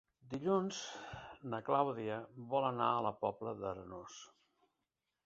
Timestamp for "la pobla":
3.09-3.55